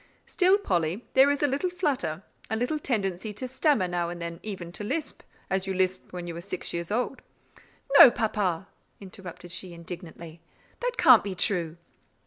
[0.25, 4.33] Still, Polly, there is a little flutter, a little tendency to stammer now and then,
[4.33, 7.21] and even, to lisp as you lisped when you were six years old."
[7.99, 8.67] "No, papa,"
[8.99, 10.41] interrupted she indignantly,
[10.79, 11.77] "that can't be true."